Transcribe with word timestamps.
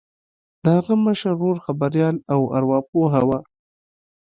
د 0.63 0.65
هغه 0.77 0.93
مشر 1.05 1.31
ورور 1.35 1.57
خبریال 1.65 2.15
او 2.33 2.41
ارواپوه 2.57 3.11
و 3.27 3.29